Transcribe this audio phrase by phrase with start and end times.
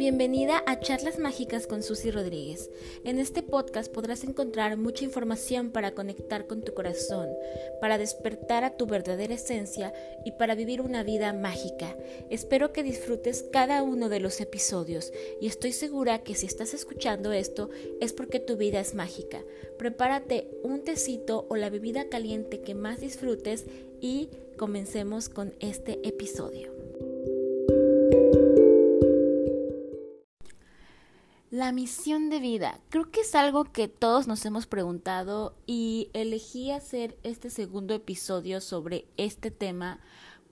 [0.00, 2.70] Bienvenida a Charlas Mágicas con Susy Rodríguez.
[3.04, 7.28] En este podcast podrás encontrar mucha información para conectar con tu corazón,
[7.82, 9.92] para despertar a tu verdadera esencia
[10.24, 11.98] y para vivir una vida mágica.
[12.30, 17.32] Espero que disfrutes cada uno de los episodios y estoy segura que si estás escuchando
[17.32, 17.68] esto
[18.00, 19.44] es porque tu vida es mágica.
[19.76, 23.66] Prepárate un tecito o la bebida caliente que más disfrutes
[24.00, 26.72] y comencemos con este episodio.
[31.72, 32.80] Misión de vida.
[32.88, 38.60] Creo que es algo que todos nos hemos preguntado y elegí hacer este segundo episodio
[38.60, 40.00] sobre este tema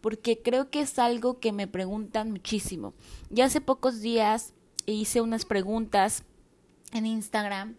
[0.00, 2.94] porque creo que es algo que me preguntan muchísimo.
[3.30, 4.54] Ya hace pocos días
[4.86, 6.24] hice unas preguntas
[6.92, 7.76] en Instagram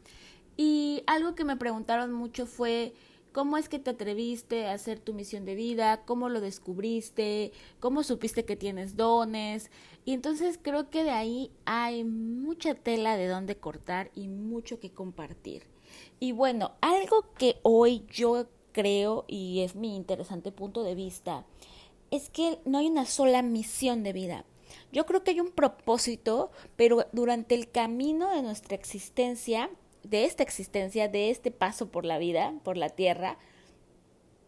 [0.57, 2.93] y algo que me preguntaron mucho fue
[3.31, 6.03] ¿Cómo es que te atreviste a hacer tu misión de vida?
[6.05, 7.51] ¿Cómo lo descubriste?
[7.79, 9.69] ¿Cómo supiste que tienes dones?
[10.03, 14.91] Y entonces creo que de ahí hay mucha tela de donde cortar y mucho que
[14.91, 15.63] compartir.
[16.19, 21.45] Y bueno, algo que hoy yo creo y es mi interesante punto de vista
[22.11, 24.45] es que no hay una sola misión de vida.
[24.91, 29.69] Yo creo que hay un propósito, pero durante el camino de nuestra existencia
[30.03, 33.37] de esta existencia, de este paso por la vida, por la tierra,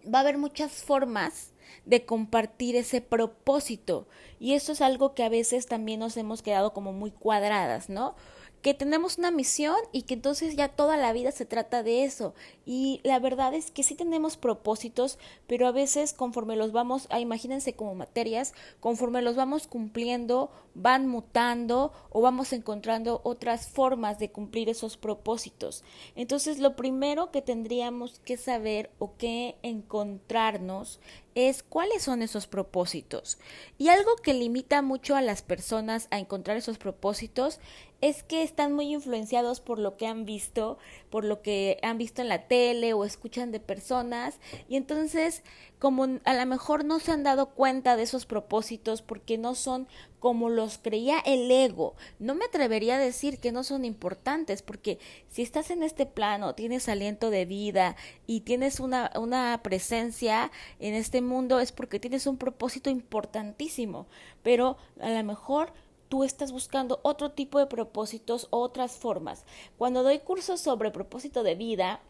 [0.03, 1.53] va a haber muchas formas
[1.85, 4.07] de compartir ese propósito.
[4.39, 8.15] Y eso es algo que a veces también nos hemos quedado como muy cuadradas, ¿no?
[8.61, 12.35] que tenemos una misión y que entonces ya toda la vida se trata de eso.
[12.65, 17.19] Y la verdad es que sí tenemos propósitos, pero a veces conforme los vamos, a,
[17.19, 24.31] imagínense como materias, conforme los vamos cumpliendo, van mutando o vamos encontrando otras formas de
[24.31, 25.83] cumplir esos propósitos.
[26.15, 30.99] Entonces lo primero que tendríamos que saber o que encontrarnos
[31.35, 33.37] es cuáles son esos propósitos.
[33.77, 37.59] Y algo que limita mucho a las personas a encontrar esos propósitos
[38.01, 40.77] es que están muy influenciados por lo que han visto,
[41.09, 45.43] por lo que han visto en la tele o escuchan de personas y entonces
[45.81, 49.87] como a lo mejor no se han dado cuenta de esos propósitos porque no son
[50.19, 51.95] como los creía el ego.
[52.19, 56.53] No me atrevería a decir que no son importantes porque si estás en este plano,
[56.53, 57.95] tienes aliento de vida
[58.27, 64.05] y tienes una, una presencia en este mundo es porque tienes un propósito importantísimo,
[64.43, 65.73] pero a lo mejor
[66.09, 69.45] tú estás buscando otro tipo de propósitos, otras formas.
[69.79, 72.01] Cuando doy cursos sobre propósito de vida,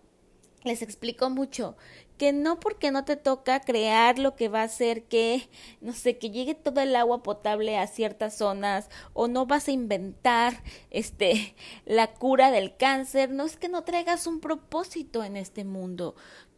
[0.63, 1.75] les explico mucho
[2.21, 5.49] que no porque no te toca crear lo que va a hacer que,
[5.81, 9.71] no sé, que llegue todo el agua potable a ciertas zonas o no vas a
[9.71, 10.61] inventar
[10.91, 11.55] este
[11.87, 16.13] la cura del cáncer, no es que no traigas un propósito en este mundo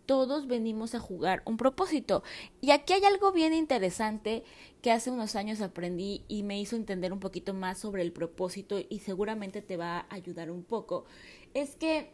[0.05, 2.23] todos venimos a jugar un propósito.
[2.59, 4.43] Y aquí hay algo bien interesante
[4.81, 8.81] que hace unos años aprendí y me hizo entender un poquito más sobre el propósito
[8.89, 11.05] y seguramente te va a ayudar un poco.
[11.53, 12.11] Es que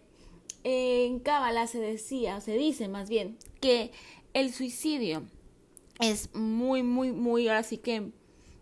[0.64, 3.92] en Cábala se decía, se dice más bien, que
[4.34, 5.24] el suicidio
[6.00, 8.12] es muy, muy, muy, así que,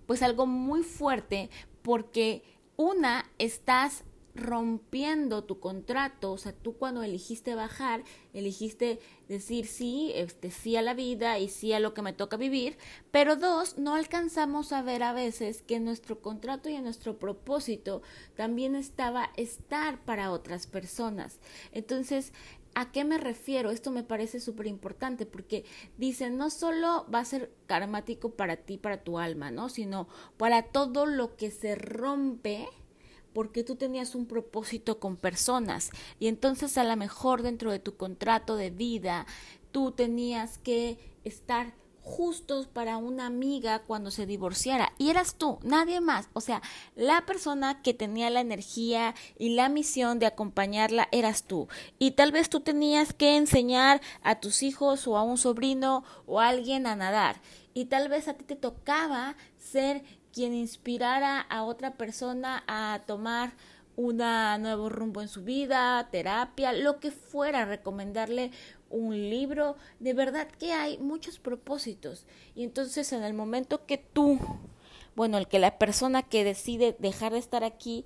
[0.05, 1.49] pues algo muy fuerte
[1.81, 2.43] porque
[2.75, 4.03] una, estás
[4.37, 8.03] rompiendo tu contrato, o sea, tú cuando elegiste bajar,
[8.33, 12.37] elegiste decir sí, este sí a la vida y sí a lo que me toca
[12.37, 12.77] vivir,
[13.11, 18.01] pero dos, no alcanzamos a ver a veces que nuestro contrato y en nuestro propósito
[18.35, 21.39] también estaba estar para otras personas.
[21.71, 22.31] Entonces,
[22.79, 23.71] ¿A qué me refiero?
[23.71, 25.65] Esto me parece súper importante porque
[25.97, 29.69] dicen no solo va a ser karmático para ti, para tu alma, ¿no?
[29.69, 32.67] Sino para todo lo que se rompe
[33.33, 35.91] porque tú tenías un propósito con personas.
[36.19, 39.25] Y entonces a lo mejor dentro de tu contrato de vida
[39.71, 41.73] tú tenías que estar
[42.07, 44.93] justos para una amiga cuando se divorciara.
[44.97, 46.61] Y eras tú, nadie más, o sea,
[46.95, 51.67] la persona que tenía la energía y la misión de acompañarla eras tú.
[51.99, 56.39] Y tal vez tú tenías que enseñar a tus hijos o a un sobrino o
[56.39, 57.41] a alguien a nadar.
[57.73, 60.03] Y tal vez a ti te tocaba ser
[60.37, 63.53] quien inspirara a otra persona a tomar
[63.95, 68.51] un nuevo rumbo en su vida, terapia, lo que fuera, recomendarle
[68.91, 69.77] un libro.
[69.99, 72.27] De verdad que hay muchos propósitos.
[72.53, 74.37] Y entonces en el momento que tú,
[75.15, 78.05] bueno, el que la persona que decide dejar de estar aquí,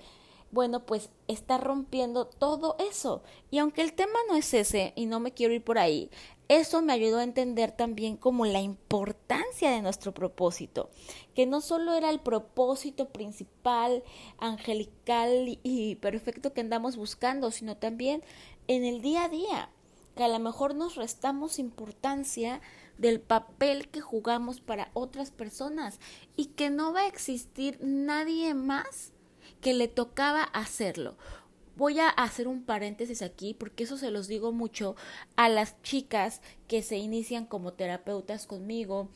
[0.52, 3.24] bueno, pues está rompiendo todo eso.
[3.50, 6.10] Y aunque el tema no es ese, y no me quiero ir por ahí,
[6.48, 10.90] eso me ayudó a entender también como la importancia de nuestro propósito,
[11.34, 14.04] que no solo era el propósito principal,
[14.38, 18.22] angelical y perfecto que andamos buscando, sino también
[18.68, 19.70] en el día a día,
[20.18, 22.60] que a lo mejor nos restamos importancia
[22.98, 26.00] del papel que jugamos para otras personas
[26.36, 29.14] y que no va a existir nadie más
[29.62, 31.16] que le tocaba hacerlo.
[31.78, 34.96] Voy a hacer un paréntesis aquí porque eso se los digo mucho
[35.36, 39.10] a las chicas que se inician como terapeutas conmigo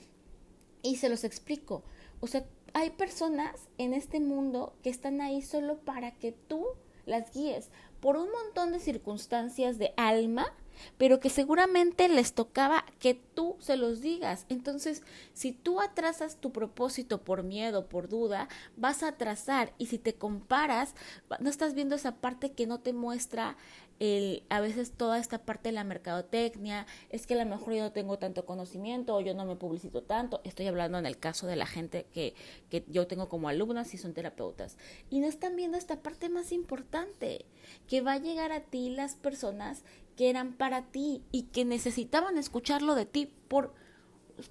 [0.81, 1.83] y se los explico.
[2.21, 6.65] O sea, hay personas en este mundo que están ahí solo para que tú
[7.05, 7.69] las guíes
[7.99, 10.53] por un montón de circunstancias de alma
[10.97, 14.45] pero que seguramente les tocaba que tú se los digas.
[14.49, 19.73] Entonces, si tú atrasas tu propósito por miedo, por duda, vas a atrasar.
[19.77, 20.95] Y si te comparas,
[21.39, 23.57] no estás viendo esa parte que no te muestra
[23.99, 27.83] el, a veces toda esta parte de la mercadotecnia, es que a lo mejor yo
[27.83, 31.47] no tengo tanto conocimiento o yo no me publicito tanto, estoy hablando en el caso
[31.47, 32.33] de la gente que,
[32.69, 34.77] que yo tengo como alumnas y son terapeutas,
[35.09, 37.45] y no están viendo esta parte más importante,
[37.87, 39.83] que va a llegar a ti las personas
[40.15, 43.73] que eran para ti y que necesitaban escucharlo de ti por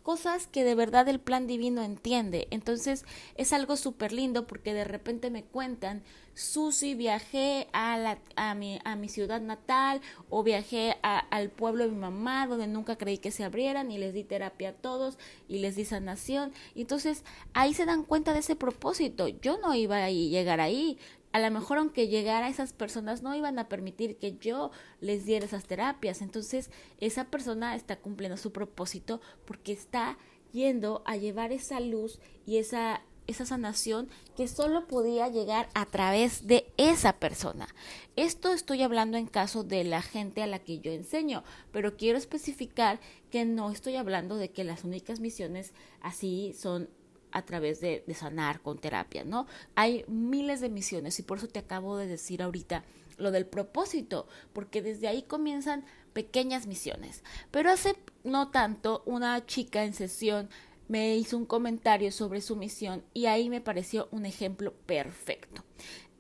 [0.03, 2.49] cosas que de verdad el plan divino entiende.
[2.51, 3.05] Entonces
[3.37, 6.03] es algo súper lindo porque de repente me cuentan,
[6.35, 10.01] Susi, viajé a, la, a, mi, a mi ciudad natal
[10.31, 14.15] o viajé al pueblo de mi mamá donde nunca creí que se abrieran y les
[14.15, 15.19] di terapia a todos
[15.49, 16.53] y les di sanación.
[16.75, 19.29] Y entonces ahí se dan cuenta de ese propósito.
[19.29, 20.99] Yo no iba a llegar ahí,
[21.35, 24.71] a lo mejor aunque llegara esas personas no iban a permitir que yo
[25.01, 26.23] les diera esas terapias.
[26.23, 26.71] Entonces
[27.01, 30.17] esa persona está cumpliendo su propósito porque está
[30.53, 36.47] yendo a llevar esa luz y esa esa sanación que solo podía llegar a través
[36.47, 37.67] de esa persona.
[38.15, 41.43] Esto estoy hablando en caso de la gente a la que yo enseño,
[41.73, 43.01] pero quiero especificar
[43.31, 46.91] que no estoy hablando de que las únicas misiones así son
[47.35, 49.47] a través de, sanar con terapia, ¿no?
[49.75, 52.85] Hay miles de misiones y por eso te acabo de decir ahorita
[53.19, 57.25] lo del propósito, porque desde ahí comienzan pequeñas misiones.
[57.51, 60.49] Pero hace no tanto, una chica en sesión
[60.87, 65.65] me hizo un comentario sobre su misión y ahí me pareció un ejemplo perfecto.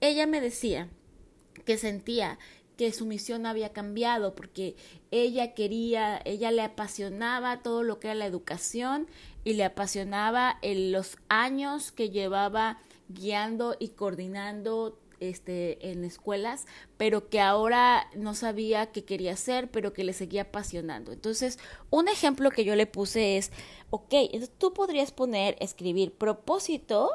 [0.01, 0.89] Ella me decía
[1.65, 2.41] que sentía
[2.77, 4.77] que su misión había cambiado porque
[5.11, 9.07] ella quería, ella le apasionaba todo lo que era la educación
[9.45, 12.79] y le apasionaba los años que llevaba
[13.09, 16.67] guiando y coordinando este, en escuelas,
[16.97, 21.13] pero que ahora no sabía qué quería hacer, pero que le seguía apasionando.
[21.13, 21.59] Entonces,
[21.91, 23.53] un ejemplo que yo le puse es,
[23.91, 24.15] ok,
[24.59, 27.11] tú podrías poner, escribir propósito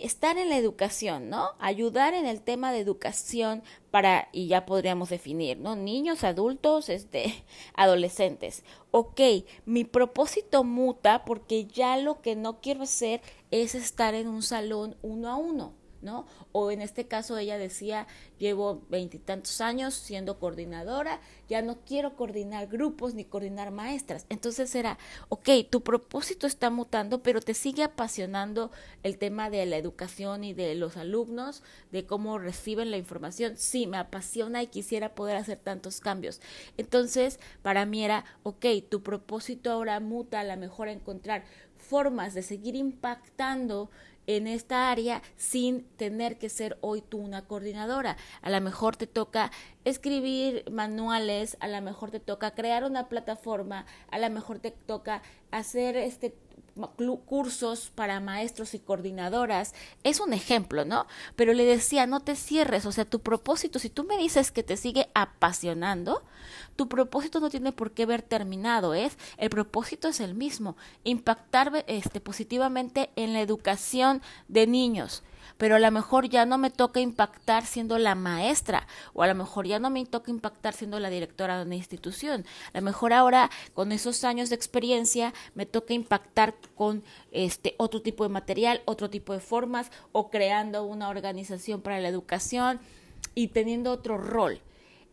[0.00, 1.50] estar en la educación, ¿no?
[1.58, 5.76] Ayudar en el tema de educación para, y ya podríamos definir, ¿no?
[5.76, 7.44] Niños, adultos, este,
[7.74, 8.64] adolescentes.
[8.90, 9.20] Ok,
[9.64, 13.20] mi propósito muta porque ya lo que no quiero hacer
[13.50, 15.85] es estar en un salón uno a uno.
[16.06, 16.24] ¿No?
[16.52, 18.06] O en este caso ella decía,
[18.38, 24.24] llevo veintitantos años siendo coordinadora, ya no quiero coordinar grupos ni coordinar maestras.
[24.30, 24.98] Entonces era,
[25.28, 28.70] ok, tu propósito está mutando, pero te sigue apasionando
[29.02, 33.56] el tema de la educación y de los alumnos, de cómo reciben la información.
[33.56, 36.40] Sí, me apasiona y quisiera poder hacer tantos cambios.
[36.76, 41.44] Entonces, para mí era, ok, tu propósito ahora muta a la mejor encontrar
[41.76, 43.90] formas de seguir impactando
[44.26, 48.16] en esta área sin tener que ser hoy tú una coordinadora.
[48.42, 49.50] A lo mejor te toca
[49.84, 55.22] escribir manuales, a lo mejor te toca crear una plataforma, a lo mejor te toca
[55.50, 56.34] hacer este
[57.24, 59.74] cursos para maestros y coordinadoras,
[60.04, 61.06] es un ejemplo, ¿no?
[61.34, 64.62] Pero le decía, no te cierres, o sea, tu propósito, si tú me dices que
[64.62, 66.22] te sigue apasionando,
[66.76, 71.84] tu propósito no tiene por qué ver terminado, es, el propósito es el mismo, impactar
[71.86, 75.22] este, positivamente en la educación de niños
[75.58, 79.34] pero a lo mejor ya no me toca impactar siendo la maestra o a lo
[79.34, 82.44] mejor ya no me toca impactar siendo la directora de una institución.
[82.72, 88.02] A lo mejor ahora con esos años de experiencia me toca impactar con este otro
[88.02, 92.80] tipo de material, otro tipo de formas o creando una organización para la educación
[93.34, 94.60] y teniendo otro rol.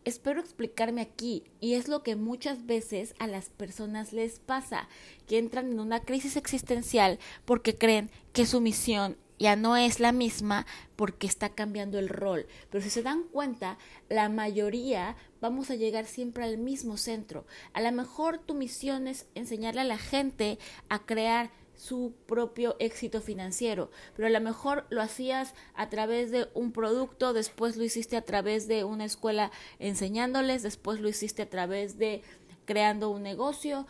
[0.04, 4.86] Espero explicarme aquí y es lo que muchas veces a las personas les pasa,
[5.26, 10.12] que entran en una crisis existencial porque creen que su misión ya no es la
[10.12, 12.46] misma porque está cambiando el rol.
[12.70, 17.46] Pero si se dan cuenta, la mayoría vamos a llegar siempre al mismo centro.
[17.72, 23.20] A lo mejor tu misión es enseñarle a la gente a crear su propio éxito
[23.20, 28.16] financiero, pero a lo mejor lo hacías a través de un producto, después lo hiciste
[28.16, 29.50] a través de una escuela
[29.80, 32.22] enseñándoles, después lo hiciste a través de
[32.64, 33.86] creando un negocio,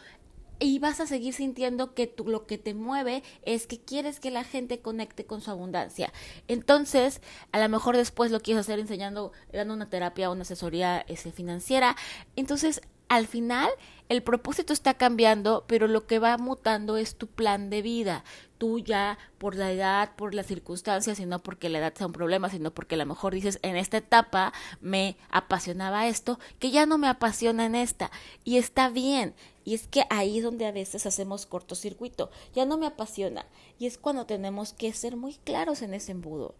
[0.64, 4.30] y vas a seguir sintiendo que tú, lo que te mueve es que quieres que
[4.30, 6.11] la gente conecte con su abundancia.
[6.49, 7.21] Entonces,
[7.52, 11.33] a lo mejor después lo quieres hacer enseñando, dando una terapia o una asesoría ese,
[11.33, 11.97] financiera.
[12.35, 13.68] Entonces, al final
[14.09, 18.25] el propósito está cambiando, pero lo que va mutando es tu plan de vida.
[18.56, 22.14] Tú ya por la edad, por las circunstancias, y no porque la edad sea un
[22.14, 26.87] problema, sino porque a lo mejor dices, en esta etapa me apasionaba esto, que ya
[26.87, 28.11] no me apasiona en esta.
[28.44, 29.35] Y está bien.
[29.64, 32.30] Y es que ahí es donde a veces hacemos cortocircuito.
[32.54, 33.47] Ya no me apasiona.
[33.78, 36.54] Y es cuando tenemos que ser muy claros en ese embudo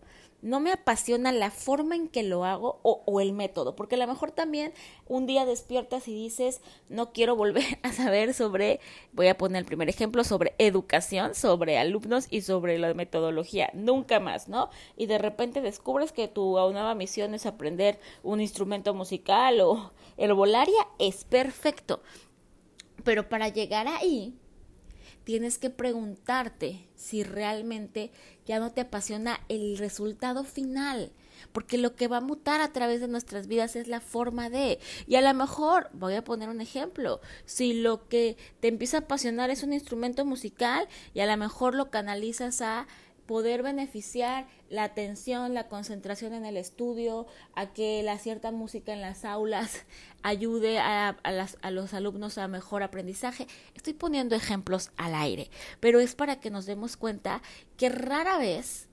[0.45, 4.07] no me apasiona la forma en que lo hago o, el método, porque a lo
[4.07, 4.75] mejor también
[5.07, 8.79] un día despiertas y dices, no quiero volver a saber sobre,
[9.13, 14.21] voy a poner el primer ejemplo, sobre educación, sobre alumnos y sobre la metodología, nunca
[14.21, 14.69] más, ¿no?
[14.99, 20.35] Y de repente descubres que tu nueva misión es aprender un instrumento musical o el
[20.35, 22.03] volaria, es perfecto.
[23.05, 24.35] Pero para llegar ahí,
[25.25, 28.11] tienes que preguntarte si realmente
[28.47, 31.13] ya no te apasiona el resultado final,
[31.53, 34.79] porque lo que va a mutar a través de nuestras vidas es la forma de,
[35.07, 39.01] y a lo mejor, voy a poner un ejemplo, si lo que te empieza a
[39.01, 42.87] apasionar es un instrumento musical y a lo mejor lo canalizas a
[43.26, 49.00] poder beneficiar la atención, la concentración en el estudio, a que la cierta música en
[49.00, 49.85] las aulas
[50.23, 51.16] ayude a,
[51.71, 53.47] los alumnos a mejor aprendizaje.
[53.75, 55.50] Estoy poniendo ejemplos al aire,
[55.81, 57.43] pero es para que nos demos cuenta
[57.76, 58.88] que rara vez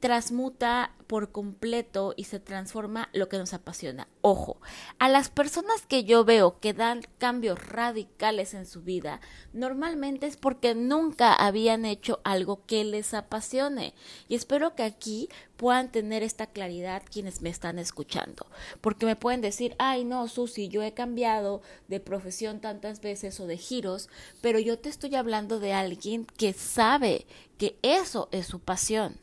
[0.00, 4.08] transmuta por completo y se transforma lo que nos apasiona.
[4.20, 4.60] Ojo,
[4.98, 9.20] a las personas que yo veo que dan cambios radicales en su vida,
[9.52, 13.94] normalmente es porque nunca habían hecho algo que les apasione.
[14.28, 18.46] Y espero que aquí puedan tener esta claridad quienes me están escuchando.
[18.82, 23.46] Porque me pueden decir, ay no, Susi, yo he cambiado de profesión tantas veces o
[23.46, 24.10] de giros,
[24.42, 27.26] pero yo te estoy hablando de alguien que sabe
[27.56, 29.18] que eso es su pasión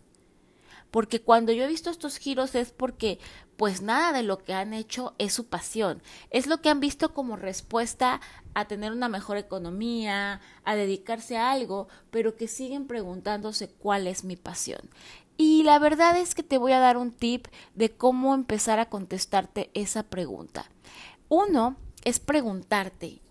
[0.96, 3.20] porque cuando yo he visto estos giros es porque
[3.58, 7.14] pues nada de lo que han hecho es su pasión, es lo que han visto
[7.14, 8.22] como respuesta
[8.54, 14.24] a tener una mejor economía, a dedicarse a algo, pero que siguen preguntándose cuál es
[14.24, 14.90] mi pasión.
[15.36, 18.90] Y la verdad es que te voy a dar un tip de cómo empezar a
[18.90, 20.72] contestarte esa pregunta.
[21.28, 21.76] Uno
[22.06, 23.22] es preguntarte,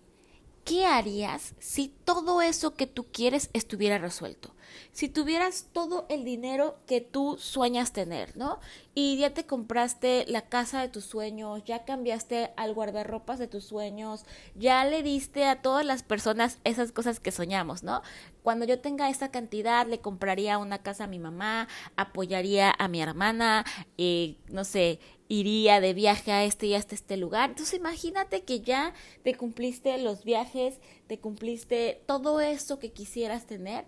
[0.65, 4.55] ¿qué harías si todo eso que tú quieres estuviera resuelto?
[4.91, 8.59] si tuvieras todo el dinero que tú sueñas tener, ¿no?
[8.93, 13.65] Y ya te compraste la casa de tus sueños, ya cambiaste al guardarropas de tus
[13.65, 18.01] sueños, ya le diste a todas las personas esas cosas que soñamos, ¿no?
[18.41, 21.67] Cuando yo tenga esa cantidad, le compraría una casa a mi mamá,
[21.97, 23.65] apoyaría a mi hermana,
[23.97, 27.49] eh, no sé, iría de viaje a este y hasta este lugar.
[27.49, 33.85] Entonces imagínate que ya te cumpliste los viajes, te cumpliste todo eso que quisieras tener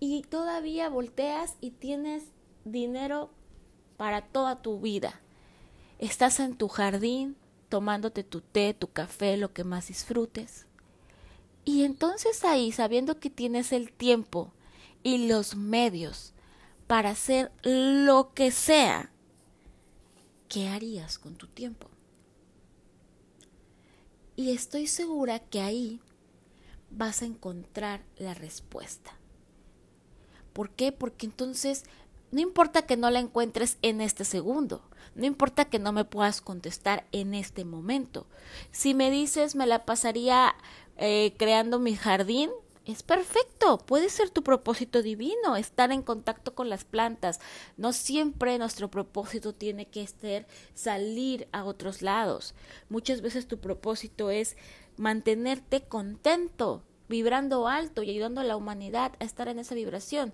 [0.00, 2.24] y todavía volteas y tienes
[2.64, 3.30] dinero
[3.96, 5.20] para toda tu vida.
[5.98, 7.36] Estás en tu jardín
[7.68, 10.66] tomándote tu té, tu café, lo que más disfrutes.
[11.64, 14.52] Y entonces ahí, sabiendo que tienes el tiempo
[15.04, 16.34] y los medios
[16.88, 19.11] para hacer lo que sea,
[20.52, 21.88] ¿qué harías con tu tiempo?
[24.36, 25.98] Y estoy segura que ahí
[26.90, 29.16] vas a encontrar la respuesta.
[30.52, 30.92] ¿Por qué?
[30.92, 31.84] Porque entonces
[32.32, 34.82] no importa que no la encuentres en este segundo,
[35.14, 38.26] no importa que no me puedas contestar en este momento.
[38.72, 40.54] Si me dices me la pasaría
[40.98, 42.50] eh, creando mi jardín,
[42.84, 47.40] es perfecto, puede ser tu propósito divino, estar en contacto con las plantas.
[47.76, 52.54] No siempre nuestro propósito tiene que ser salir a otros lados.
[52.88, 54.56] Muchas veces tu propósito es
[54.96, 60.32] mantenerte contento, vibrando alto y ayudando a la humanidad a estar en esa vibración.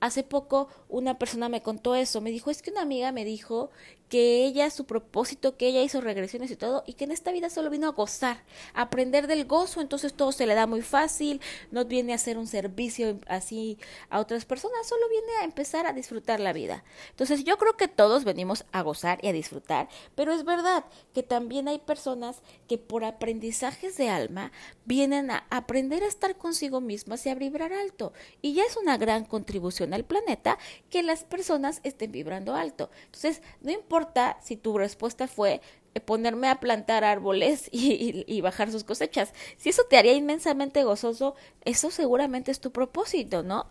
[0.00, 3.70] Hace poco una persona me contó eso, me dijo, es que una amiga me dijo
[4.08, 7.50] que ella, su propósito, que ella hizo regresiones y todo, y que en esta vida
[7.50, 11.40] solo vino a gozar, aprender del gozo, entonces todo se le da muy fácil,
[11.72, 13.76] no viene a hacer un servicio así
[14.10, 16.84] a otras personas, solo viene a empezar a disfrutar la vida.
[17.10, 21.24] Entonces yo creo que todos venimos a gozar y a disfrutar, pero es verdad que
[21.24, 24.52] también hay personas que por aprendizajes de alma
[24.84, 28.96] vienen a aprender a estar consigo mismas y a vibrar alto, y ya es una
[28.96, 32.90] gran contribución al planeta que las personas estén vibrando alto.
[33.06, 35.60] Entonces, no importa si tu respuesta fue
[35.94, 39.32] eh, ponerme a plantar árboles y, bajar sus cosechas.
[39.56, 43.70] Si eso te haría inmensamente gozoso, eso seguramente es tu propósito, ¿no?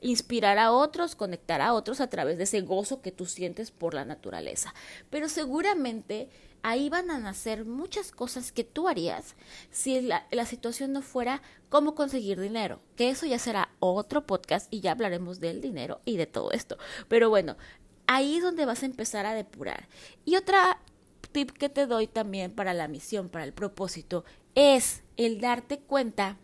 [0.00, 3.94] Inspirar a otros, conectar a otros a través de ese gozo que tú sientes por
[3.94, 4.74] la naturaleza.
[5.10, 6.28] Pero seguramente
[6.62, 9.34] ahí van a nacer muchas cosas que tú harías
[9.70, 14.80] si la, situación no fuera cómo conseguir dinero, que eso ya será otro podcast y
[14.80, 16.78] ya hablaremos del dinero y de todo esto.
[17.08, 17.56] Pero bueno,
[18.06, 19.88] ahí es donde vas a empezar a depurar.
[20.24, 20.80] Y otra
[21.32, 26.38] tip que te doy también para la misión, para el propósito, es el darte cuenta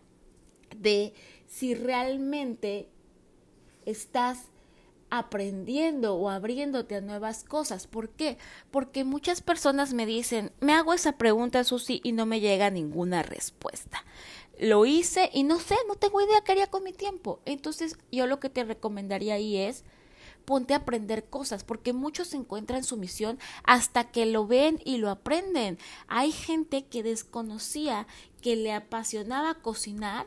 [0.75, 1.13] de
[1.47, 2.89] si realmente
[3.85, 4.47] estás
[5.09, 7.87] aprendiendo o abriéndote a nuevas cosas.
[7.87, 8.37] ¿Por qué?
[8.71, 13.23] Porque muchas personas me dicen, me hago esa pregunta, Susi, y no me llega ninguna
[13.23, 14.03] respuesta.
[14.59, 17.39] Lo hice y no sé, no tengo idea qué haría con mi tiempo.
[17.45, 19.83] Entonces, yo lo que te recomendaría ahí es
[20.45, 25.11] ponte a aprender cosas, porque muchos encuentran su misión hasta que lo ven y lo
[25.11, 25.77] aprenden.
[26.07, 28.07] Hay gente que desconocía
[28.41, 30.25] que le apasionaba cocinar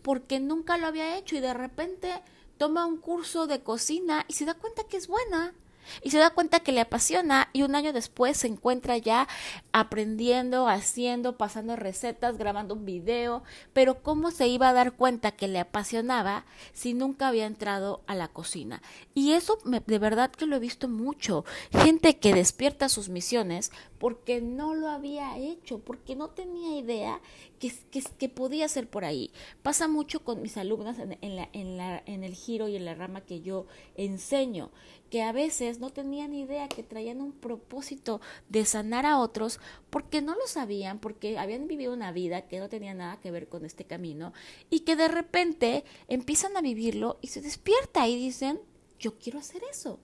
[0.00, 2.22] porque nunca lo había hecho y de repente
[2.60, 5.54] toma un curso de cocina y se da cuenta que es buena
[6.02, 9.28] y se da cuenta que le apasiona y un año después se encuentra ya
[9.72, 13.42] aprendiendo, haciendo, pasando recetas, grabando un video,
[13.72, 18.14] pero ¿cómo se iba a dar cuenta que le apasionaba si nunca había entrado a
[18.14, 18.82] la cocina?
[19.14, 24.40] Y eso de verdad que lo he visto mucho, gente que despierta sus misiones porque
[24.40, 27.20] no lo había hecho, porque no tenía idea
[27.58, 27.70] que,
[28.18, 29.30] que, podía ser por ahí.
[29.62, 32.94] Pasa mucho con mis alumnas en, la, en, la, en el giro y en la
[32.94, 33.66] rama que yo
[33.96, 34.70] enseño
[35.10, 40.22] que a veces no tenían idea que traían un propósito de sanar a otros porque
[40.22, 43.64] no lo sabían, porque habían vivido una vida que no tenía nada que ver con
[43.64, 44.32] este camino
[44.70, 48.60] y que de repente empiezan a vivirlo y se despierta y dicen,
[48.98, 49.98] yo quiero hacer eso.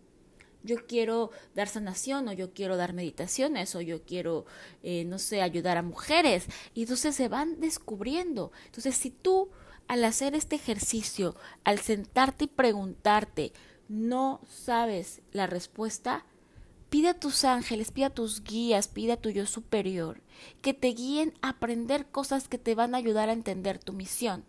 [0.62, 4.46] Yo quiero dar sanación o yo quiero dar meditaciones o yo quiero,
[4.82, 6.46] eh, no sé, ayudar a mujeres.
[6.74, 8.50] Y entonces se van descubriendo.
[8.64, 9.50] Entonces, si tú
[9.86, 13.52] al hacer este ejercicio, al sentarte y preguntarte,
[13.88, 16.24] no sabes la respuesta,
[16.90, 20.20] pide a tus ángeles, pide a tus guías, pide a tu yo superior
[20.62, 24.44] que te guíen a aprender cosas que te van a ayudar a entender tu misión.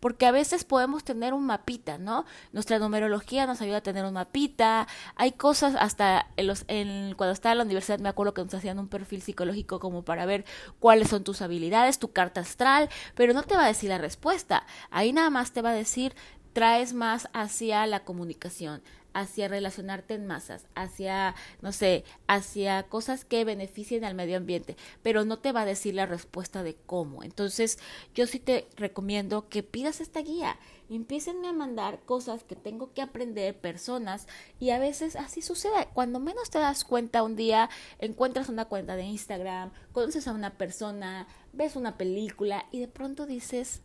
[0.00, 2.24] Porque a veces podemos tener un mapita, ¿no?
[2.52, 4.88] Nuestra numerología nos ayuda a tener un mapita.
[5.16, 8.54] Hay cosas hasta en los, en, cuando estaba en la universidad me acuerdo que nos
[8.54, 10.44] hacían un perfil psicológico como para ver
[10.80, 14.66] cuáles son tus habilidades, tu carta astral, pero no te va a decir la respuesta.
[14.90, 16.14] Ahí nada más te va a decir
[16.56, 18.80] traes más hacia la comunicación,
[19.12, 25.26] hacia relacionarte en masas, hacia, no sé, hacia cosas que beneficien al medio ambiente, pero
[25.26, 27.22] no te va a decir la respuesta de cómo.
[27.22, 27.78] Entonces,
[28.14, 30.58] yo sí te recomiendo que pidas esta guía.
[30.88, 34.26] Empiecen a mandar cosas que tengo que aprender, personas,
[34.58, 35.88] y a veces así sucede.
[35.92, 40.56] Cuando menos te das cuenta, un día encuentras una cuenta de Instagram, conoces a una
[40.56, 43.82] persona, ves una película y de pronto dices,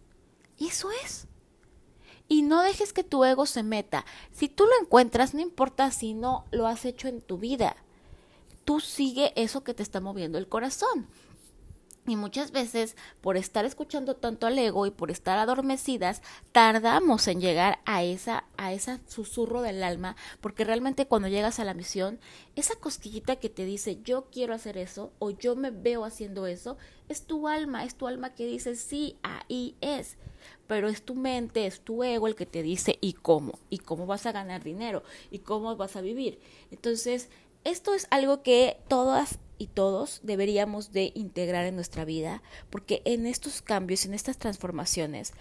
[0.58, 1.28] ¿y eso es?
[2.28, 4.06] Y no dejes que tu ego se meta.
[4.32, 7.76] Si tú lo encuentras, no importa si no lo has hecho en tu vida.
[8.66, 11.08] Tú sigue eso que te está moviendo el corazón.
[12.08, 17.40] Y muchas veces, por estar escuchando tanto al ego y por estar adormecidas, tardamos en
[17.40, 22.20] llegar a esa, a ese susurro del alma, porque realmente cuando llegas a la misión,
[22.56, 26.76] esa cosquillita que te dice yo quiero hacer eso o yo me veo haciendo eso,
[27.08, 30.18] es tu alma, es tu alma que dice sí, ahí es
[30.72, 34.06] pero es tu mente, es tu ego el que te dice y cómo, y cómo
[34.06, 36.40] vas a ganar dinero, y cómo vas a vivir.
[36.72, 37.28] Entonces,
[37.66, 43.28] esto es algo que todas y todos deberíamos de integrar en nuestra vida, porque en
[43.28, 45.34] estos cambios, en estas transformaciones,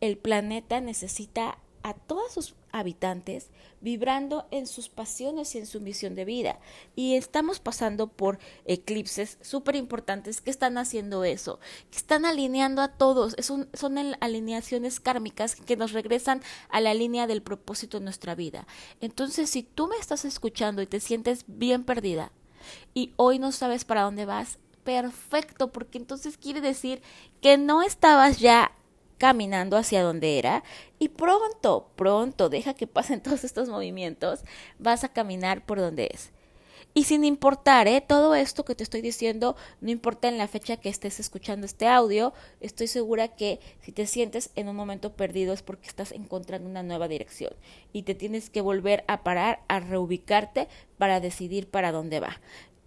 [0.00, 3.48] el planeta necesita a todos sus habitantes
[3.80, 6.58] vibrando en sus pasiones y en su misión de vida.
[6.94, 12.88] Y estamos pasando por eclipses súper importantes que están haciendo eso, que están alineando a
[12.88, 13.36] todos.
[13.40, 18.66] son alineaciones kármicas que nos regresan a la línea del propósito de nuestra vida.
[19.00, 22.32] Entonces, si tú me estás escuchando y te sientes bien perdida
[22.92, 27.00] y hoy no sabes para dónde vas, perfecto, porque entonces quiere decir
[27.40, 28.72] que no estabas ya
[29.18, 30.64] caminando hacia donde era
[30.98, 34.44] y pronto, pronto, deja que pasen todos estos movimientos,
[34.78, 36.30] vas a caminar por donde es.
[36.94, 38.00] Y sin importar, ¿eh?
[38.00, 41.86] todo esto que te estoy diciendo, no importa en la fecha que estés escuchando este
[41.86, 46.68] audio, estoy segura que si te sientes en un momento perdido es porque estás encontrando
[46.68, 47.52] una nueva dirección
[47.92, 52.40] y te tienes que volver a parar, a reubicarte para decidir para dónde va.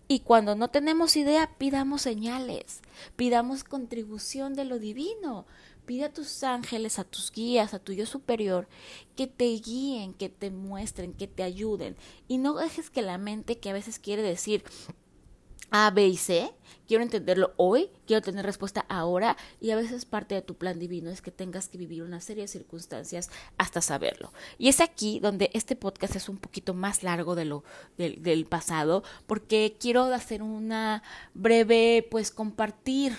[0.09, 2.81] Y cuando no tenemos idea, pidamos señales,
[3.15, 5.45] pidamos contribución de lo divino.
[5.91, 8.69] Pide a tus ángeles, a tus guías, a tu yo superior,
[9.17, 11.97] que te guíen, que te muestren, que te ayuden.
[12.29, 14.63] Y no dejes que la mente, que a veces quiere decir
[15.69, 16.49] A, B y C,
[16.87, 21.09] quiero entenderlo hoy, quiero tener respuesta ahora, y a veces parte de tu plan divino
[21.09, 24.31] es que tengas que vivir una serie de circunstancias hasta saberlo.
[24.57, 27.65] Y es aquí donde este podcast es un poquito más largo de lo
[27.97, 33.13] del, del pasado, porque quiero hacer una breve, pues compartir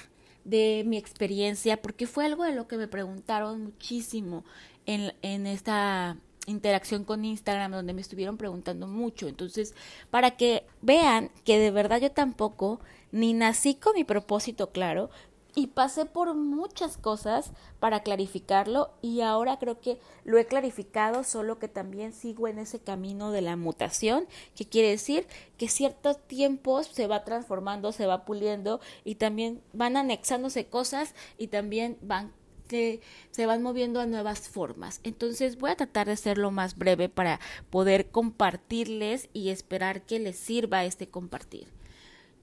[0.44, 4.44] de mi experiencia, porque fue algo de lo que me preguntaron muchísimo
[4.86, 9.28] en, en esta interacción con Instagram donde me estuvieron preguntando mucho.
[9.28, 9.74] Entonces,
[10.10, 12.80] para que vean que de verdad yo tampoco
[13.12, 15.10] ni nací con mi propósito claro,
[15.54, 21.58] y pasé por muchas cosas para clarificarlo y ahora creo que lo he clarificado, solo
[21.58, 25.26] que también sigo en ese camino de la mutación, que quiere decir
[25.58, 31.48] que ciertos tiempos se va transformando, se va puliendo y también van anexándose cosas y
[31.48, 32.32] también van
[32.68, 35.00] que se van moviendo a nuevas formas.
[35.02, 37.38] Entonces voy a tratar de ser lo más breve para
[37.68, 41.68] poder compartirles y esperar que les sirva este compartir.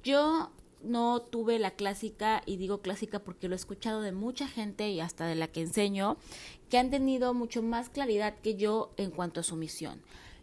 [0.03, 4.89] Yo no tuve la clásica, y digo clásica porque lo he escuchado de mucha gente
[4.89, 6.17] y hasta de la que enseño,
[6.69, 10.01] que han tenido mucho más claridad que yo en cuanto a su misión.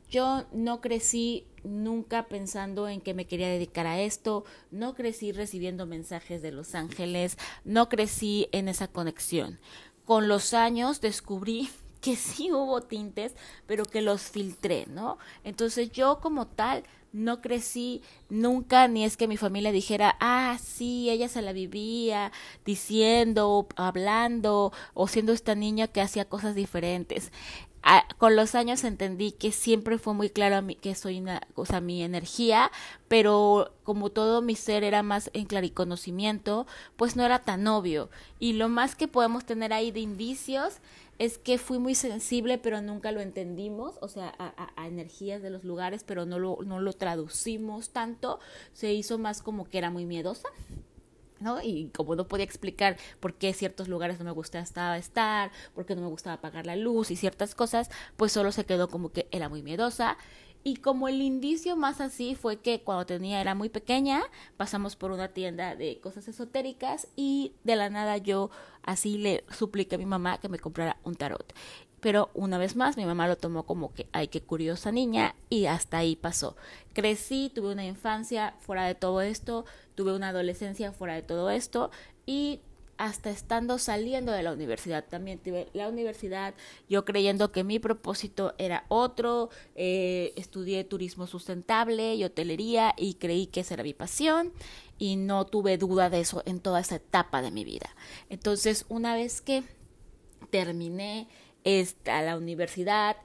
[0.08, 5.84] Yo no crecí nunca pensando en que me quería dedicar a esto, no crecí recibiendo
[5.84, 9.58] mensajes de los ángeles, no crecí en esa conexión.
[10.04, 11.68] Con los años descubrí
[12.00, 13.34] que sí hubo tintes,
[13.66, 15.18] pero que los filtré, ¿no?
[15.42, 16.84] Entonces yo como tal
[17.16, 22.30] no crecí nunca, ni es que mi familia dijera, ah, sí, ella se la vivía
[22.64, 27.32] diciendo, hablando, o siendo esta niña que hacía cosas diferentes.
[28.18, 31.64] con los años entendí que siempre fue muy claro a mí que soy una, o
[31.66, 32.70] sea, mi energía,
[33.08, 38.10] pero como todo mi ser era más en clariconocimiento, pues no era tan obvio.
[38.40, 40.80] Y lo más que podemos tener ahí de indicios
[41.18, 45.64] es que fui muy sensible, pero nunca lo entendimos, o sea, a, energías de los
[45.64, 48.38] lugares, pero no lo, no lo traducimos tanto,
[48.72, 50.48] se hizo más como que era muy miedosa.
[51.38, 51.60] ¿no?
[51.62, 55.94] Y como no podía explicar por qué ciertos lugares no me gustaba estar, por qué
[55.94, 59.28] no me gustaba apagar la luz y ciertas cosas, pues solo se quedó como que
[59.30, 60.16] era muy miedosa
[60.66, 64.24] y como el indicio más así fue que cuando tenía era muy pequeña,
[64.56, 68.50] pasamos por una tienda de cosas esotéricas y de la nada yo
[68.82, 71.54] así le supliqué a mi mamá que me comprara un tarot.
[72.00, 75.66] Pero una vez más mi mamá lo tomó como que ay qué curiosa niña y
[75.66, 76.56] hasta ahí pasó.
[76.94, 81.92] Crecí, tuve una infancia fuera de todo esto, tuve una adolescencia fuera de todo esto
[82.26, 82.60] y
[82.98, 85.04] hasta estando saliendo de la universidad.
[85.04, 86.54] También tuve la universidad,
[86.88, 93.46] yo creyendo que mi propósito era otro, eh, estudié turismo sustentable y hotelería y creí
[93.46, 94.52] que esa era mi pasión
[94.98, 97.94] y no tuve duda de eso en toda esa etapa de mi vida.
[98.30, 99.62] Entonces, una vez que
[100.50, 101.28] terminé
[101.64, 103.16] esta, la universidad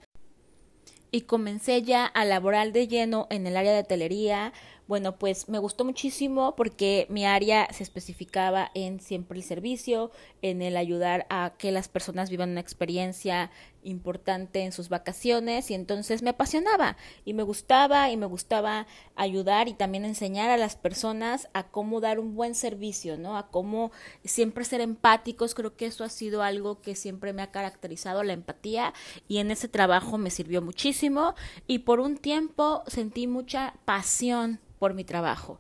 [1.12, 4.54] y comencé ya a laborar de lleno en el área de hotelería,
[4.92, 10.62] bueno, pues me gustó muchísimo porque mi área se especificaba en siempre el servicio, en
[10.62, 13.52] el ayudar a que las personas vivan una experiencia
[13.84, 19.70] importante en sus vacaciones y entonces me apasionaba y me gustaba y me gustaba ayudar
[19.70, 23.38] y también enseñar a las personas a cómo dar un buen servicio, ¿no?
[23.38, 23.94] A cómo
[24.26, 28.34] siempre ser empáticos, creo que eso ha sido algo que siempre me ha caracterizado la
[28.34, 28.94] empatía
[29.30, 31.34] y en ese trabajo me sirvió muchísimo
[31.66, 35.60] y por un tiempo sentí mucha pasión por mi trabajo.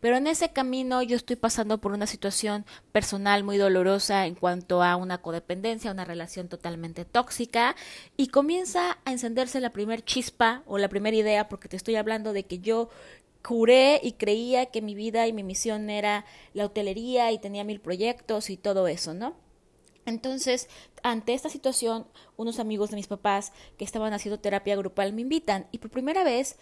[0.00, 4.82] Pero en ese camino yo estoy pasando por una situación personal muy dolorosa en cuanto
[4.82, 7.76] a una codependencia, una relación totalmente tóxica
[8.16, 12.32] y comienza a encenderse la primer chispa o la primera idea porque te estoy hablando
[12.32, 12.88] de que yo
[13.44, 17.78] juré y creía que mi vida y mi misión era la hotelería y tenía mil
[17.78, 19.36] proyectos y todo eso, ¿no?
[20.06, 20.70] Entonces,
[21.02, 22.06] ante esta situación,
[22.38, 26.24] unos amigos de mis papás que estaban haciendo terapia grupal me invitan y por primera
[26.24, 26.56] vez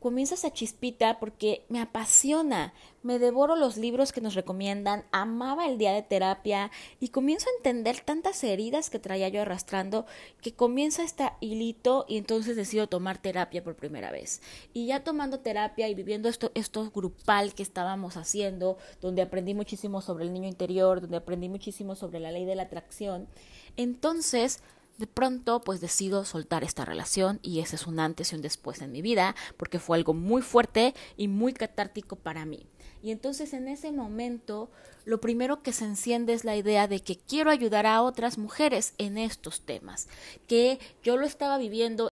[0.00, 5.78] comienza esa chispita porque me apasiona, me devoro los libros que nos recomiendan, amaba el
[5.78, 10.06] día de terapia y comienzo a entender tantas heridas que traía yo arrastrando
[10.40, 14.42] que comienza este hilito y entonces decido tomar terapia por primera vez.
[14.72, 20.00] Y ya tomando terapia y viviendo esto, esto grupal que estábamos haciendo, donde aprendí muchísimo
[20.00, 23.28] sobre el niño interior, donde aprendí muchísimo sobre la ley de la atracción,
[23.76, 24.60] entonces
[24.98, 28.80] de pronto pues decido soltar esta relación y ese es un antes y un después
[28.82, 32.66] en mi vida porque fue algo muy fuerte y muy catártico para mí.
[33.02, 34.70] Y entonces en ese momento
[35.04, 38.94] lo primero que se enciende es la idea de que quiero ayudar a otras mujeres
[38.98, 40.08] en estos temas,
[40.48, 42.08] que yo lo estaba viviendo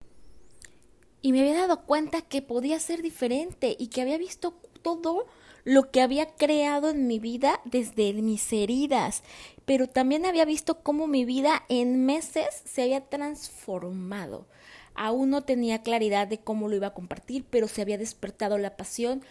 [1.22, 5.28] y me había dado cuenta que podía ser diferente y que había visto todo
[5.70, 9.22] lo que había creado en mi vida desde mis heridas,
[9.66, 14.48] pero también había visto cómo mi vida en meses se había transformado.
[14.96, 18.78] Aún no tenía claridad de cómo lo iba a compartir, pero se había despertado la
[18.78, 19.22] pasión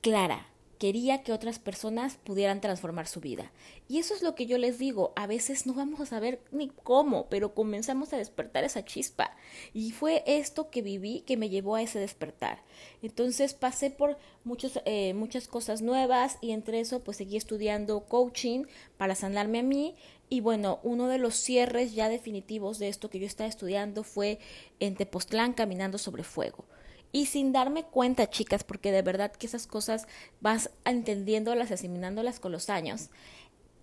[0.00, 0.46] clara
[0.84, 3.50] quería que otras personas pudieran transformar su vida.
[3.88, 6.68] Y eso es lo que yo les digo, a veces no vamos a saber ni
[6.68, 9.34] cómo, pero comenzamos a despertar esa chispa.
[9.72, 12.62] Y fue esto que viví que me llevó a ese despertar.
[13.00, 18.66] Entonces pasé por muchos, eh, muchas cosas nuevas y entre eso pues seguí estudiando coaching
[18.98, 19.94] para sanarme a mí
[20.28, 24.38] Y bueno, uno de los cierres ya definitivos de esto que yo estaba estudiando fue
[24.80, 26.66] en Tepoztlán caminando sobre fuego.
[27.14, 30.08] Y sin darme cuenta, chicas, porque de verdad que esas cosas
[30.40, 33.08] vas entendiéndolas, asimilándolas con los años,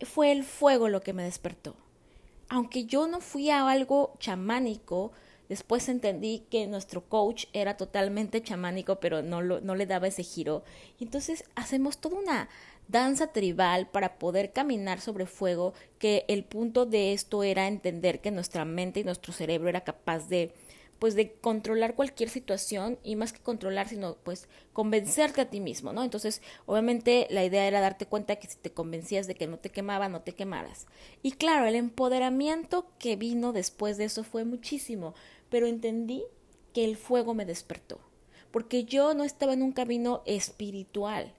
[0.02, 1.78] fue el fuego lo que me despertó.
[2.50, 5.14] Aunque yo no fui a algo chamánico,
[5.48, 10.66] después entendí que nuestro coach era totalmente chamánico, pero no, no le daba ese giro.
[11.00, 12.50] Entonces hacemos toda una
[12.90, 18.32] danza tribal para poder caminar sobre fuego, que el punto de esto era entender que
[18.32, 20.54] nuestra mente y nuestro cerebro era capaz de
[21.02, 25.94] pues de controlar cualquier situación y más que controlar, sino pues convencerte a ti mismo,
[25.94, 26.04] ¿no?
[26.04, 29.72] Entonces, obviamente la idea era darte cuenta que si te convencías de que no te
[29.72, 30.86] quemaba, no te quemaras.
[31.24, 35.16] Y claro, el empoderamiento que vino después de eso fue muchísimo,
[35.50, 36.24] pero entendí
[36.72, 38.00] que el fuego me despertó,
[38.52, 41.34] porque yo no estaba en un camino espiritual,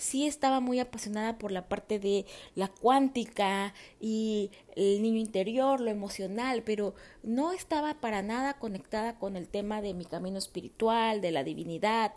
[0.00, 5.90] sí estaba muy apasionada por la parte de la cuántica y el niño interior, lo
[5.90, 11.30] emocional, pero no estaba para nada conectada con el tema de mi camino espiritual, de
[11.32, 12.14] la divinidad.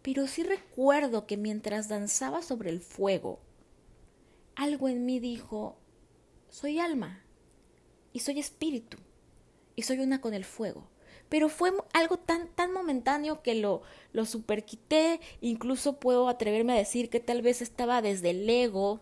[0.00, 3.40] Pero sí recuerdo que mientras danzaba sobre el fuego,
[4.54, 5.76] algo en mí dijo,
[6.50, 7.24] soy alma
[8.12, 8.98] y soy espíritu
[9.74, 10.93] y soy una con el fuego
[11.28, 13.82] pero fue algo tan, tan momentáneo que lo,
[14.12, 19.00] lo superquité, incluso puedo atreverme a decir que tal vez estaba desde el ego,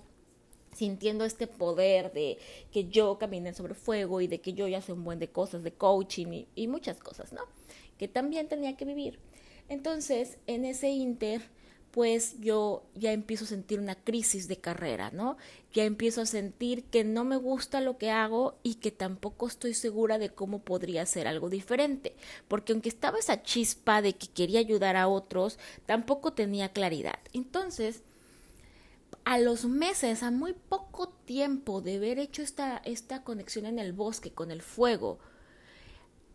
[0.75, 2.39] sintiendo este poder de
[2.73, 5.63] que yo caminé sobre fuego y de que yo ya sé un buen de cosas
[5.63, 7.43] de coaching y, y muchas cosas, ¿no?
[7.99, 9.19] Que también tenía que vivir.
[9.69, 11.43] Entonces, en ese inter,
[11.93, 15.37] pues yo ya empiezo a sentir una crisis de carrera, ¿no?
[15.75, 19.75] Ya empiezo a sentir que no me gusta lo que hago y que tampoco estoy
[19.75, 22.17] segura de cómo podría ser algo diferente,
[22.49, 27.19] porque aunque estaba esa chispa de que quería ayudar a otros, tampoco tenía claridad.
[27.35, 28.03] Entonces,
[29.25, 33.93] a los meses, a muy poco tiempo de haber hecho esta, esta conexión en el
[33.93, 35.19] bosque con el fuego,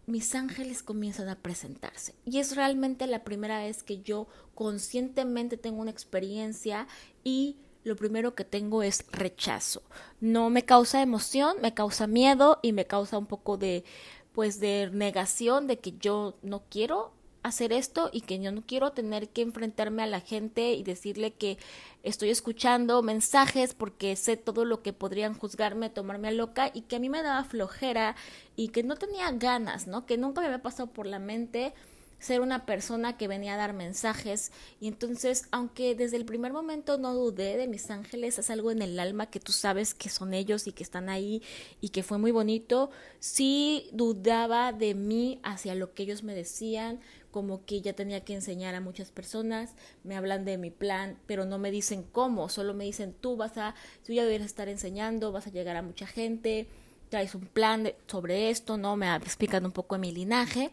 [0.08, 2.16] mis ángeles comienzan a presentarse.
[2.26, 6.88] Y es realmente la primera vez que yo conscientemente tengo una experiencia
[7.24, 9.84] y lo primero que tengo es rechazo.
[10.20, 13.84] No me causa emoción, me causa miedo y me causa un poco de
[14.34, 17.12] pues de negación de que yo no quiero
[17.44, 21.34] hacer esto y que yo no quiero tener que enfrentarme a la gente y decirle
[21.34, 21.58] que
[22.04, 26.98] estoy escuchando mensajes porque sé todo lo que podrían juzgarme, tomarme a loca y que
[26.98, 28.16] a mí me daba flojera
[28.56, 30.06] y que no tenía ganas, ¿no?
[30.06, 31.74] Que nunca me había pasado por la mente
[32.20, 36.98] ser una persona que venía a dar mensajes y entonces aunque desde el primer momento
[36.98, 40.34] no dudé de mis ángeles es algo en el alma que tú sabes que son
[40.34, 41.44] ellos y que están ahí
[41.80, 47.00] y que fue muy bonito sí dudaba de mí hacia lo que ellos me decían
[47.38, 51.46] como que ya tenía que enseñar a muchas personas, me hablan de mi plan, pero
[51.46, 55.32] no me dicen cómo, solo me dicen tú vas a, tú ya deberías estar enseñando,
[55.32, 56.68] vas a llegar a mucha gente,
[57.10, 58.96] traes un plan sobre esto, ¿no?
[58.96, 60.72] Me explican un poco de mi linaje.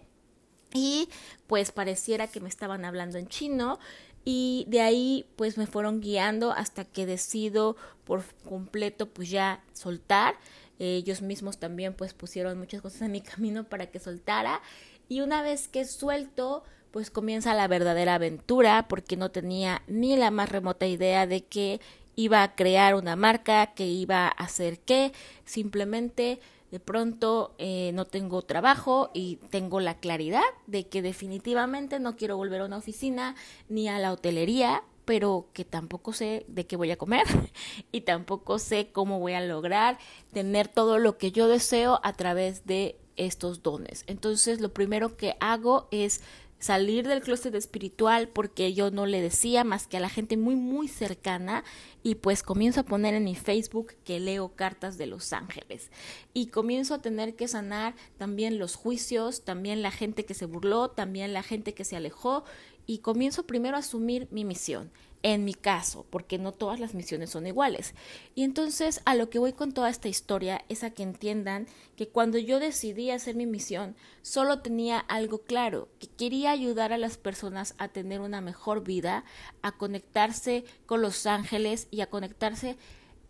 [0.72, 1.10] Y
[1.46, 3.78] pues pareciera que me estaban hablando en chino
[4.24, 10.36] y de ahí pues me fueron guiando hasta que decido por completo pues ya soltar.
[10.78, 14.62] Ellos mismos también pues pusieron muchas cosas en mi camino para que soltara
[15.08, 20.30] y una vez que suelto, pues comienza la verdadera aventura porque no tenía ni la
[20.30, 21.80] más remota idea de que
[22.16, 25.12] iba a crear una marca, que iba a hacer qué,
[25.44, 26.40] simplemente
[26.70, 32.36] de pronto eh, no tengo trabajo y tengo la claridad de que definitivamente no quiero
[32.36, 33.36] volver a una oficina
[33.68, 37.26] ni a la hotelería, pero que tampoco sé de qué voy a comer
[37.92, 39.98] y tampoco sé cómo voy a lograr
[40.32, 44.04] tener todo lo que yo deseo a través de estos dones.
[44.06, 46.20] Entonces, lo primero que hago es
[46.58, 50.56] salir del closet espiritual porque yo no le decía más que a la gente muy
[50.56, 51.62] muy cercana
[52.02, 55.90] y pues comienzo a poner en mi Facebook que leo cartas de los ángeles
[56.32, 60.90] y comienzo a tener que sanar también los juicios, también la gente que se burló,
[60.90, 62.44] también la gente que se alejó
[62.86, 64.90] y comienzo primero a asumir mi misión
[65.24, 67.94] en mi caso, porque no todas las misiones son iguales.
[68.34, 72.08] Y entonces a lo que voy con toda esta historia es a que entiendan que
[72.08, 77.16] cuando yo decidí hacer mi misión, solo tenía algo claro, que quería ayudar a las
[77.16, 79.24] personas a tener una mejor vida,
[79.62, 82.76] a conectarse con los ángeles y a conectarse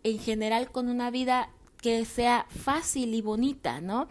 [0.03, 1.49] en general con una vida
[1.81, 4.09] que sea fácil y bonita, ¿no?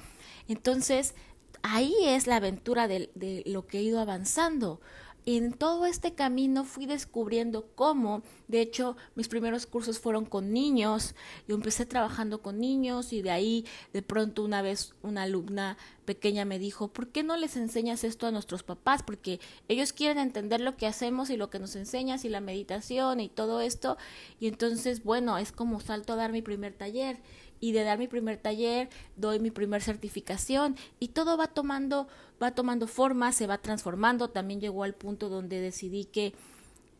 [0.48, 1.14] Entonces,
[1.60, 4.80] ahí es la aventura de, de lo que he ido avanzando
[5.26, 11.14] en todo este camino fui descubriendo cómo, de hecho, mis primeros cursos fueron con niños,
[11.48, 16.44] yo empecé trabajando con niños y de ahí de pronto una vez una alumna pequeña
[16.44, 19.02] me dijo, ¿por qué no les enseñas esto a nuestros papás?
[19.02, 23.20] Porque ellos quieren entender lo que hacemos y lo que nos enseñas y la meditación
[23.20, 23.96] y todo esto.
[24.40, 27.18] Y entonces, bueno, es como salto a dar mi primer taller
[27.60, 32.08] y de dar mi primer taller doy mi primer certificación y todo va tomando
[32.42, 34.30] va tomando forma, se va transformando.
[34.30, 36.34] También llegó al punto donde decidí que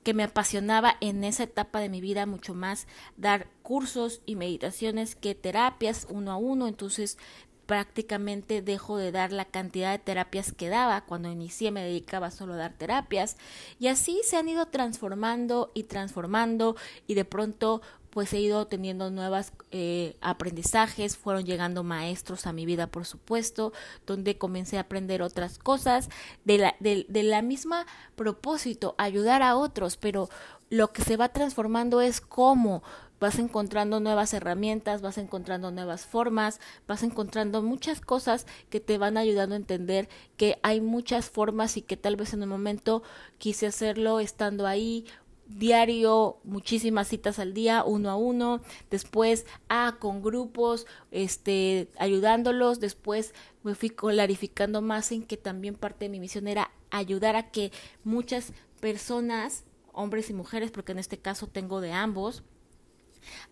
[0.05, 5.17] que me apasionaba en esa etapa de mi vida mucho más dar cursos y meditaciones
[5.17, 6.69] que terapias uno a uno.
[6.69, 7.19] Entonces
[7.67, 11.07] prácticamente dejo de dar la cantidad de terapias que daba.
[11.07, 13.37] Cuando inicié me dedicaba solo a dar terapias
[13.81, 17.81] y así se han ido transformando y transformando y de pronto
[18.15, 23.73] pues he ido teniendo nuevos eh, aprendizajes, fueron llegando maestros a mi vida, por supuesto,
[24.07, 26.09] donde comencé a aprender otras cosas
[26.45, 30.31] de la, de la misma propósito, ayudar a otros, pero
[30.71, 32.83] lo que se va transformando es cómo
[33.21, 39.17] vas encontrando nuevas herramientas, vas encontrando nuevas formas, vas encontrando muchas cosas que te van
[39.17, 43.03] ayudando a entender que hay muchas formas y que tal vez en un momento
[43.39, 45.07] quise hacerlo estando ahí
[45.47, 53.35] diario, muchísimas citas al día, uno a uno, después ah, con grupos, este, ayudándolos, después
[53.63, 57.73] me fui clarificando más en que también parte de mi misión era ayudar a que
[58.05, 62.43] muchas personas, hombres y mujeres, porque en este caso tengo de ambos,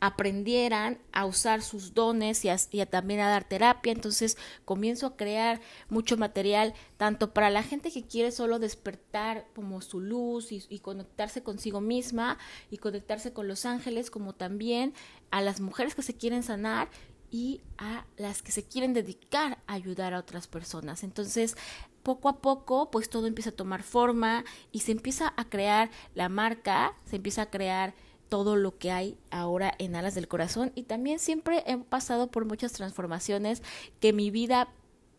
[0.00, 3.92] aprendieran a usar sus dones y, a, también a dar terapia.
[3.92, 9.80] Entonces comienzo a crear mucho material, tanto para la gente que quiere solo despertar como
[9.80, 12.38] su luz y, y conectarse consigo misma
[12.70, 14.94] y conectarse con los ángeles, como también
[15.30, 16.88] a las mujeres que se quieren sanar
[17.32, 21.02] y a las que se quieren dedicar a ayudar a otras personas.
[21.02, 21.56] Entonces,
[22.02, 26.28] poco a poco, pues todo empieza a tomar forma y se empieza a crear la
[26.28, 27.94] marca, se empieza a crear
[28.32, 32.46] todo lo que hay ahora en Alas del Corazón y también siempre he pasado por
[32.46, 33.62] muchas transformaciones
[34.00, 34.70] que mi vida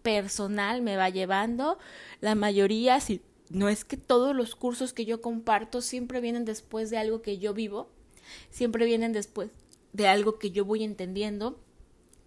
[0.02, 1.78] personal me va llevando.
[2.22, 3.22] La mayoría, si
[3.52, 7.38] no es que todos los cursos que yo comparto siempre vienen después de algo que
[7.38, 7.88] yo vivo,
[8.50, 9.52] siempre vienen después
[9.92, 11.60] de algo que yo voy entendiendo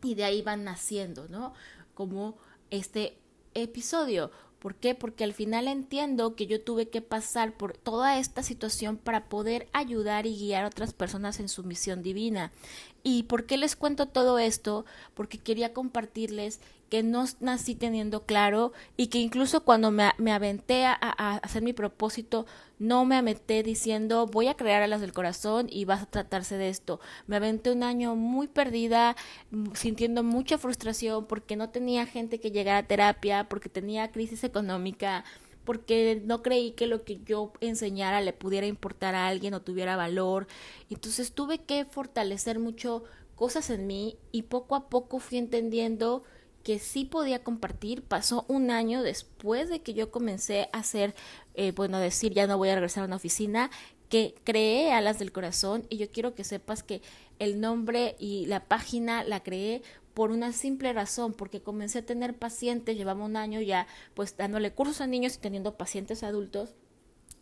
[0.04, 1.52] y de ahí van naciendo, ¿no?
[1.94, 2.38] Como
[2.70, 3.18] este
[3.62, 4.30] episodio.
[4.58, 4.94] ¿Por qué?
[4.94, 9.68] Porque al final entiendo que yo tuve que pasar por toda esta situación para poder
[9.72, 12.52] ayudar y guiar a otras personas en su misión divina.
[13.02, 14.84] ¿Y por qué les cuento todo esto?
[15.14, 20.84] Porque quería compartirles que no nací teniendo claro y que incluso cuando me, me aventé
[20.84, 22.46] a, a, hacer mi propósito,
[22.78, 26.68] no me aventé diciendo voy a crear alas del corazón y vas a tratarse de
[26.68, 27.00] esto.
[27.26, 29.16] Me aventé un año muy perdida,
[29.74, 35.24] sintiendo mucha frustración porque no tenía gente que llegara a terapia, porque tenía crisis económica,
[35.64, 39.96] porque no creí que lo que yo enseñara le pudiera importar a alguien o tuviera
[39.96, 40.46] valor.
[40.90, 43.02] Entonces tuve que fortalecer mucho
[43.34, 46.24] cosas en mí y poco a poco fui entendiendo
[46.66, 48.02] que sí podía compartir.
[48.02, 51.14] Pasó un año después de que yo comencé a hacer,
[51.54, 53.70] eh, bueno, decir ya no voy a regresar a una oficina,
[54.08, 57.02] que creé Alas del Corazón y yo quiero que sepas que
[57.38, 62.36] el nombre y la página la creé por una simple razón, porque comencé a tener
[62.36, 66.74] pacientes, llevaba un año ya pues dándole cursos a niños y teniendo pacientes adultos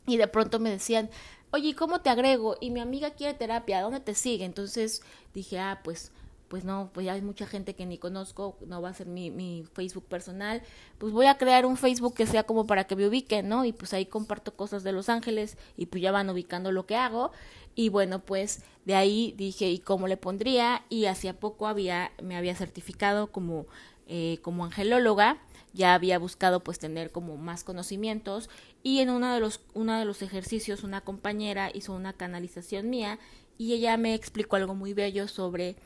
[0.07, 1.09] y de pronto me decían,
[1.51, 2.59] oye, ¿cómo te agrego?
[2.61, 4.45] Y mi amiga quiere terapia, ¿dónde te sigue?
[4.45, 5.01] Entonces
[5.33, 6.13] dije, ah, pues
[6.49, 9.31] pues no, pues ya hay mucha gente que ni conozco, no va a ser mi,
[9.31, 10.63] mi Facebook personal,
[10.99, 13.65] pues voy a crear un Facebook que sea como para que me ubiquen, ¿no?
[13.65, 16.97] Y pues ahí comparto cosas de Los Ángeles y pues ya van ubicando lo que
[16.97, 17.33] hago.
[17.75, 20.85] Y bueno, pues de ahí dije, ¿y cómo le pondría?
[20.89, 23.67] Y hacía poco había, me había certificado como,
[24.07, 25.39] eh, como angelóloga,
[25.73, 28.49] ya había buscado pues tener como más conocimientos
[28.83, 33.19] y en uno de los, uno de los ejercicios una compañera hizo una canalización mía
[33.59, 35.77] y ella me explicó algo muy bello sobre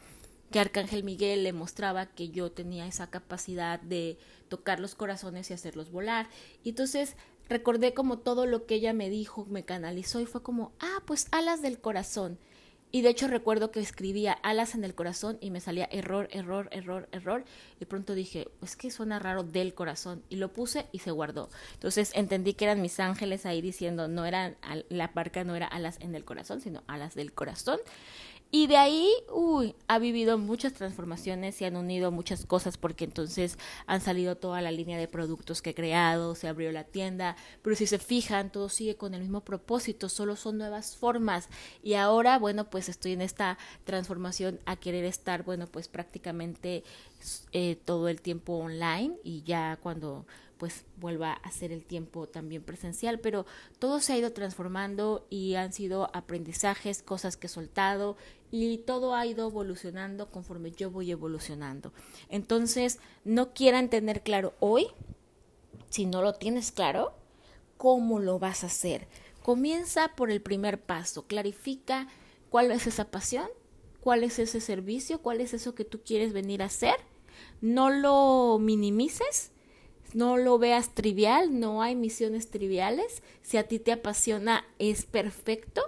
[0.51, 5.55] que Arcángel Miguel le mostraba que yo tenía esa capacidad de tocar los corazones y
[5.55, 6.29] hacerlos volar.
[6.65, 7.17] Y entonces
[7.49, 11.27] recordé como todo lo que ella me dijo, me canalizó y fue como, ah, pues
[11.33, 12.39] alas del corazón.
[12.91, 16.69] Y de hecho recuerdo que escribía alas en el corazón y me salía error, error,
[16.73, 17.45] error, error.
[17.81, 20.23] Y pronto dije, es que suena raro del corazón.
[20.31, 21.51] Y lo puse y se guardó.
[21.75, 24.57] Entonces entendí que eran mis ángeles ahí diciendo, no eran,
[24.89, 27.79] la parca no era alas en el corazón, sino alas del corazón.
[28.51, 33.59] Y de ahí, uy, ha vivido muchas transformaciones, se han unido muchas cosas porque entonces
[33.87, 37.77] han salido toda la línea de productos que he creado, se abrió la tienda, pero
[37.77, 41.51] si se fijan, todo sigue con el mismo propósito, solo son nuevas formas.
[41.83, 46.85] Y ahora, bueno, pues estoy en esta transformación a querer estar, bueno, pues prácticamente
[47.53, 50.25] eh, todo el tiempo online y ya cuando
[50.59, 53.46] pues vuelva a ser el tiempo también presencial, pero
[53.79, 58.17] todo se ha ido transformando y han sido aprendizajes, cosas que he soltado
[58.51, 61.92] y todo ha ido evolucionando conforme yo voy evolucionando.
[62.29, 64.88] Entonces, no quieran tener claro hoy,
[65.90, 67.13] si no lo tienes claro,
[67.77, 69.09] cómo lo vas a hacer.
[69.42, 72.09] Comienza por el primer paso, clarifica
[72.51, 73.49] cuál es esa pasión
[74.01, 76.94] cuál es ese servicio, cuál es eso que tú quieres venir a hacer.
[77.61, 79.51] No lo minimices,
[80.15, 83.23] no lo veas trivial, no hay misiones triviales.
[83.42, 85.83] Si a ti te apasiona, es perfecto.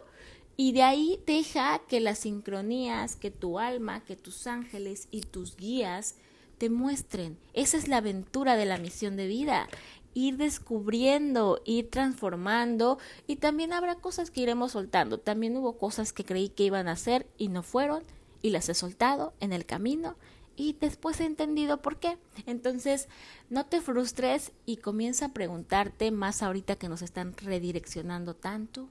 [0.60, 5.56] Y de ahí deja que las sincronías, que tu alma, que tus ángeles y tus
[5.56, 6.16] guías
[6.58, 7.38] te muestren.
[7.54, 9.70] Esa es la aventura de la misión de vida.
[10.12, 15.16] Ir descubriendo, ir transformando y también habrá cosas que iremos soltando.
[15.16, 18.04] También hubo cosas que creí que iban a hacer y no fueron
[18.42, 20.16] y las he soltado en el camino
[20.56, 22.18] y después he entendido por qué.
[22.44, 23.08] Entonces,
[23.48, 28.90] no te frustres y comienza a preguntarte más ahorita que nos están redireccionando tanto.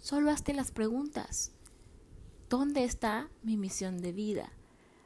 [0.00, 1.52] Solo hazte las preguntas.
[2.48, 4.50] ¿Dónde está mi misión de vida?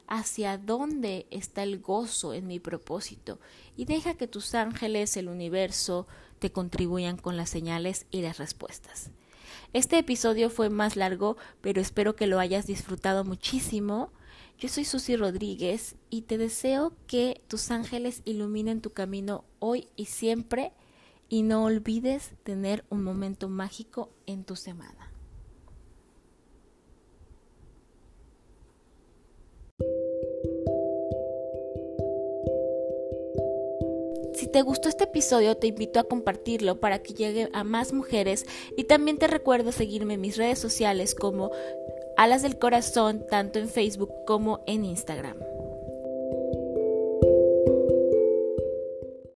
[0.07, 3.39] ¿Hacia dónde está el gozo en mi propósito?
[3.75, 6.07] Y deja que tus ángeles, el universo,
[6.39, 9.11] te contribuyan con las señales y las respuestas.
[9.73, 14.13] Este episodio fue más largo, pero espero que lo hayas disfrutado muchísimo.
[14.57, 20.05] Yo soy Susy Rodríguez y te deseo que tus ángeles iluminen tu camino hoy y
[20.05, 20.71] siempre
[21.35, 25.11] y no olvides tener un momento mágico en tu semana.
[34.33, 38.45] Si te gustó este episodio, te invito a compartirlo para que llegue a más mujeres
[38.77, 41.51] y también te recuerdo seguirme en mis redes sociales como
[42.15, 45.54] Alas del Corazón, tanto en Facebook como en Instagram.